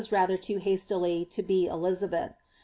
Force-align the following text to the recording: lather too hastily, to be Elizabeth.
lather 0.11 0.35
too 0.35 0.57
hastily, 0.57 1.23
to 1.23 1.43
be 1.43 1.67
Elizabeth. 1.67 2.33